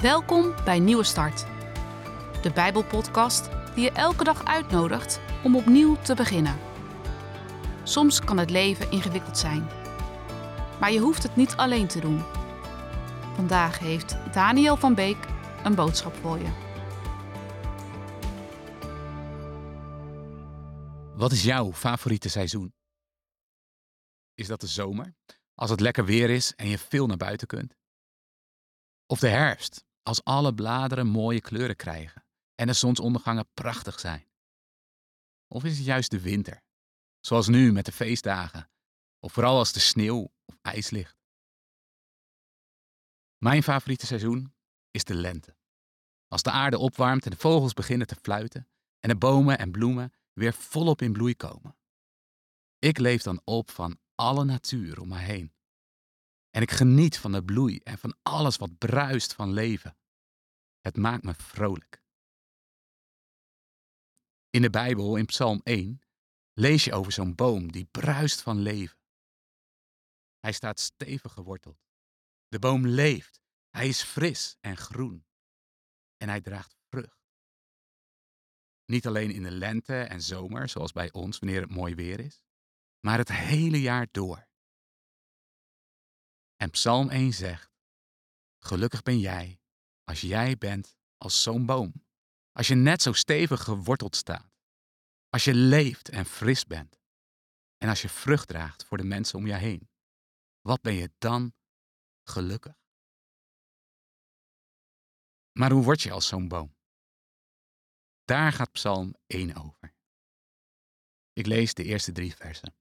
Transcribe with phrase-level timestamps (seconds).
[0.00, 1.46] Welkom bij Nieuwe Start,
[2.42, 6.58] de Bijbelpodcast die je elke dag uitnodigt om opnieuw te beginnen.
[7.82, 9.68] Soms kan het leven ingewikkeld zijn,
[10.80, 12.22] maar je hoeft het niet alleen te doen.
[13.34, 15.26] Vandaag heeft Daniel van Beek
[15.64, 16.50] een boodschap voor je.
[21.16, 22.74] Wat is jouw favoriete seizoen?
[24.34, 25.14] Is dat de zomer,
[25.54, 27.74] als het lekker weer is en je veel naar buiten kunt?
[29.06, 34.28] Of de herfst, als alle bladeren mooie kleuren krijgen en de zonsondergangen prachtig zijn?
[35.48, 36.62] Of is het juist de winter,
[37.20, 38.70] zoals nu met de feestdagen,
[39.18, 41.18] of vooral als de sneeuw of ijs ligt?
[43.38, 44.54] Mijn favoriete seizoen
[44.90, 45.56] is de lente.
[46.28, 48.68] Als de aarde opwarmt en de vogels beginnen te fluiten
[49.00, 51.76] en de bomen en bloemen weer volop in bloei komen.
[52.78, 55.52] Ik leef dan op van alle natuur om me heen.
[56.50, 59.96] En ik geniet van de bloei en van alles wat bruist van leven.
[60.80, 62.02] Het maakt me vrolijk.
[64.50, 66.00] In de Bijbel, in Psalm 1,
[66.52, 68.98] lees je over zo'n boom die bruist van leven.
[70.38, 71.78] Hij staat stevig geworteld.
[72.48, 73.40] De boom leeft.
[73.70, 75.26] Hij is fris en groen.
[76.16, 77.20] En hij draagt vrucht.
[78.84, 82.44] Niet alleen in de lente en zomer, zoals bij ons wanneer het mooi weer is,
[83.00, 84.48] maar het hele jaar door.
[86.60, 87.70] En Psalm 1 zegt:
[88.58, 89.60] Gelukkig ben jij
[90.04, 92.04] als jij bent als zo'n boom.
[92.52, 94.52] Als je net zo stevig geworteld staat.
[95.28, 97.00] Als je leeft en fris bent.
[97.76, 99.90] En als je vrucht draagt voor de mensen om je heen.
[100.60, 101.54] Wat ben je dan
[102.22, 102.78] gelukkig?
[105.52, 106.76] Maar hoe word je als zo'n boom?
[108.24, 109.94] Daar gaat Psalm 1 over.
[111.32, 112.79] Ik lees de eerste drie versen.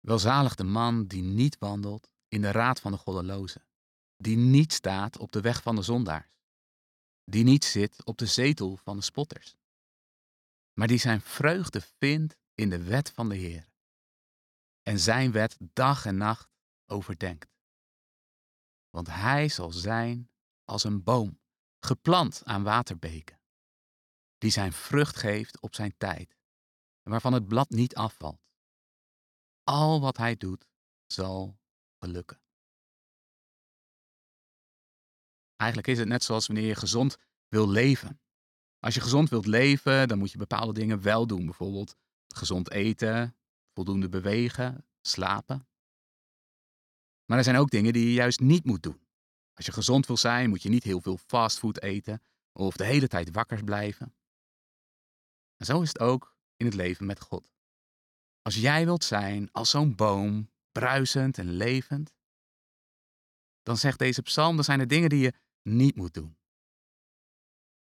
[0.00, 3.66] Welzalig de man die niet wandelt in de raad van de goddelozen,
[4.16, 6.30] die niet staat op de weg van de zondaars,
[7.24, 9.56] die niet zit op de zetel van de spotters,
[10.72, 13.68] maar die zijn vreugde vindt in de wet van de Heer
[14.82, 16.50] en zijn wet dag en nacht
[16.86, 17.50] overdenkt.
[18.90, 20.30] Want hij zal zijn
[20.64, 21.40] als een boom
[21.80, 23.40] geplant aan waterbeken,
[24.38, 26.36] die zijn vrucht geeft op zijn tijd
[27.02, 28.49] en waarvan het blad niet afvalt.
[29.64, 30.68] Al wat hij doet,
[31.06, 31.58] zal
[31.98, 32.40] gelukken.
[35.56, 37.16] Eigenlijk is het net zoals wanneer je gezond
[37.48, 38.20] wil leven.
[38.78, 41.44] Als je gezond wilt leven, dan moet je bepaalde dingen wel doen.
[41.44, 41.96] Bijvoorbeeld
[42.28, 43.36] gezond eten,
[43.72, 45.68] voldoende bewegen, slapen.
[47.24, 49.06] Maar er zijn ook dingen die je juist niet moet doen.
[49.54, 52.22] Als je gezond wil zijn, moet je niet heel veel fastfood eten
[52.52, 54.14] of de hele tijd wakker blijven.
[55.56, 57.52] En zo is het ook in het leven met God.
[58.42, 62.14] Als jij wilt zijn als zo'n boom, bruisend en levend,
[63.62, 66.38] dan zegt deze psalm, dan zijn er dingen die je niet moet doen.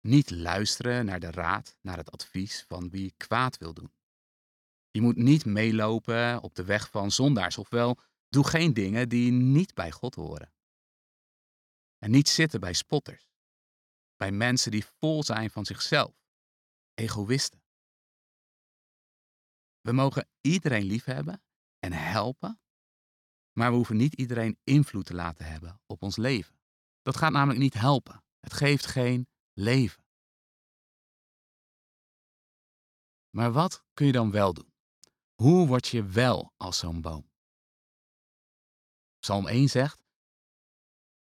[0.00, 3.92] Niet luisteren naar de raad, naar het advies van wie kwaad wil doen.
[4.90, 9.74] Je moet niet meelopen op de weg van zondaars, ofwel doe geen dingen die niet
[9.74, 10.52] bij God horen.
[11.98, 13.28] En niet zitten bij spotters.
[14.16, 16.14] Bij mensen die vol zijn van zichzelf.
[16.94, 17.65] Egoïsten.
[19.86, 21.42] We mogen iedereen liefhebben
[21.78, 22.60] en helpen,
[23.52, 26.58] maar we hoeven niet iedereen invloed te laten hebben op ons leven.
[27.02, 28.24] Dat gaat namelijk niet helpen.
[28.40, 30.04] Het geeft geen leven.
[33.30, 34.72] Maar wat kun je dan wel doen?
[35.34, 37.30] Hoe word je wel als zo'n boom?
[39.18, 40.04] Psalm 1 zegt: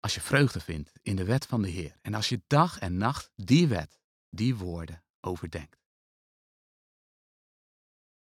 [0.00, 2.96] als je vreugde vindt in de wet van de Heer en als je dag en
[2.96, 5.81] nacht die wet, die woorden overdenkt.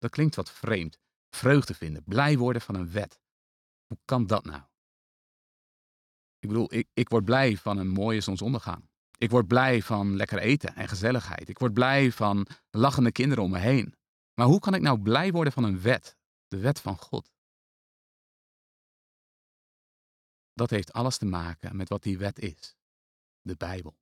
[0.04, 0.98] Dat klinkt wat vreemd.
[1.30, 3.20] Vreugde vinden, blij worden van een wet.
[3.86, 4.62] Hoe kan dat nou?
[6.38, 8.88] Ik bedoel, ik, ik word blij van een mooie zonsondergang.
[9.18, 11.48] Ik word blij van lekker eten en gezelligheid.
[11.48, 13.94] Ik word blij van lachende kinderen om me heen.
[14.34, 16.16] Maar hoe kan ik nou blij worden van een wet?
[16.48, 17.32] De wet van God.
[20.52, 22.76] dat heeft alles te maken met wat die wet is.
[23.40, 23.96] De Bijbel.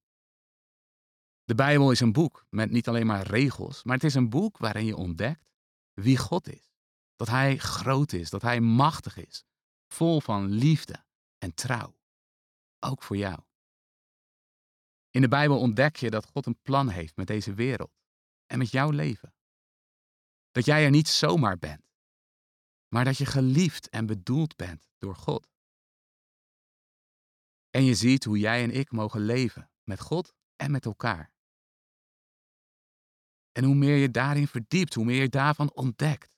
[1.44, 4.58] De Bijbel is een boek met niet alleen maar regels, maar het is een boek
[4.58, 5.51] waarin je ontdekt
[5.94, 6.72] wie God is.
[7.16, 9.44] Dat Hij groot is, dat Hij machtig is,
[9.88, 11.04] vol van liefde
[11.38, 11.98] en trouw.
[12.78, 13.40] Ook voor jou.
[15.10, 17.92] In de Bijbel ontdek je dat God een plan heeft met deze wereld
[18.46, 19.34] en met jouw leven.
[20.50, 21.82] Dat jij er niet zomaar bent,
[22.88, 25.50] maar dat je geliefd en bedoeld bent door God.
[27.70, 31.32] En je ziet hoe jij en ik mogen leven met God en met elkaar.
[33.52, 36.32] En hoe meer je daarin verdiept, hoe meer je daarvan ontdekt,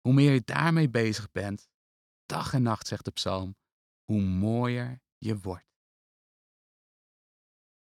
[0.00, 1.68] hoe meer je daarmee bezig bent,
[2.26, 3.56] dag en nacht, zegt de psalm,
[4.04, 5.66] hoe mooier je wordt.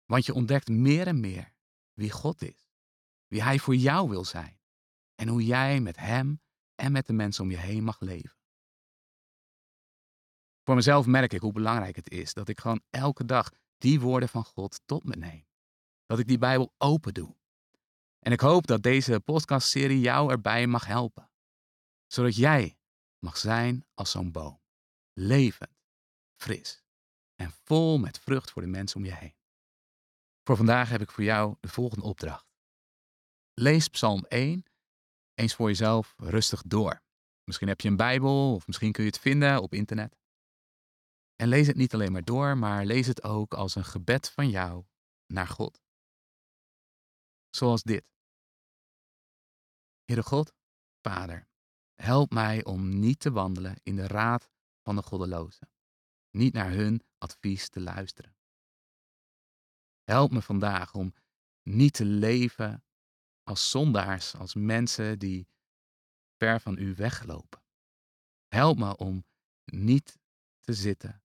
[0.05, 1.53] Want je ontdekt meer en meer
[1.93, 2.71] wie God is,
[3.27, 4.59] wie Hij voor jou wil zijn
[5.15, 6.41] en hoe jij met Hem
[6.75, 8.37] en met de mensen om je heen mag leven.
[10.63, 14.29] Voor mezelf merk ik hoe belangrijk het is dat ik gewoon elke dag die woorden
[14.29, 15.47] van God tot me neem.
[16.05, 17.38] Dat ik die Bijbel open doe.
[18.19, 21.31] En ik hoop dat deze podcastserie jou erbij mag helpen.
[22.07, 22.77] Zodat jij
[23.19, 24.61] mag zijn als zo'n boom.
[25.13, 25.77] Levend,
[26.35, 26.83] fris
[27.35, 29.35] en vol met vrucht voor de mensen om je heen.
[30.43, 32.47] Voor vandaag heb ik voor jou de volgende opdracht.
[33.53, 34.63] Lees Psalm 1
[35.33, 37.01] eens voor jezelf rustig door.
[37.43, 40.17] Misschien heb je een Bijbel of misschien kun je het vinden op internet.
[41.35, 44.49] En lees het niet alleen maar door, maar lees het ook als een gebed van
[44.49, 44.85] jou
[45.27, 45.81] naar God.
[47.49, 48.05] Zoals dit.
[50.05, 50.53] Heere God,
[51.01, 51.47] Vader,
[51.95, 54.49] help mij om niet te wandelen in de raad
[54.83, 55.69] van de goddelozen,
[56.29, 58.35] niet naar hun advies te luisteren.
[60.03, 61.13] Help me vandaag om
[61.63, 62.83] niet te leven
[63.43, 65.47] als zondaars, als mensen die
[66.37, 67.63] ver van u weglopen.
[68.47, 69.25] Help me om
[69.65, 70.19] niet
[70.59, 71.23] te zitten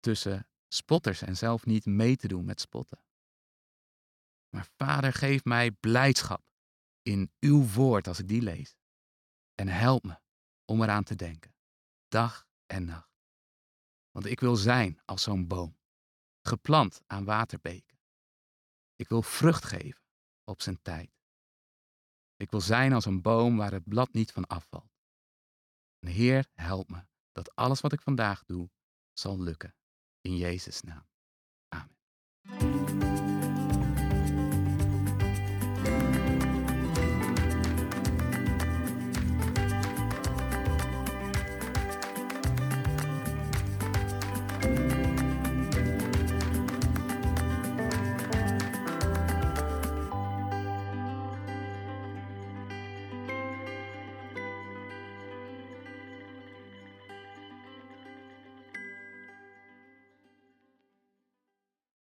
[0.00, 3.07] tussen spotters en zelf niet mee te doen met spotten.
[4.48, 6.42] Maar Vader, geef mij blijdschap
[7.02, 8.76] in uw woord als ik die lees.
[9.54, 10.20] En help me
[10.64, 11.54] om eraan te denken,
[12.08, 13.08] dag en nacht.
[14.10, 15.78] Want ik wil zijn als zo'n boom,
[16.42, 17.98] geplant aan waterbeken.
[18.96, 20.02] Ik wil vrucht geven
[20.44, 21.10] op zijn tijd.
[22.36, 24.92] Ik wil zijn als een boom waar het blad niet van afvalt.
[25.98, 28.70] En Heer, help me dat alles wat ik vandaag doe
[29.12, 29.74] zal lukken.
[30.20, 31.06] In Jezus' naam.
[31.68, 33.07] Amen.